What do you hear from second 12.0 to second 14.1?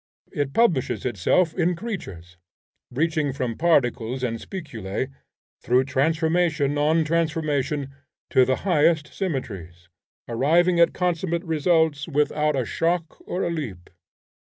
without a shock or a leap.